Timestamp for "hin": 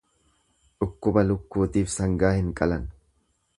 2.39-2.51